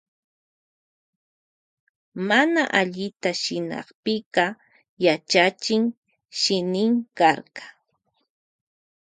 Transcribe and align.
Mana 2.27 2.61
allita 2.79 3.29
shinanpika 3.41 4.45
yachachin 5.05 5.83
shinin 6.41 6.93
karka. 7.17 7.63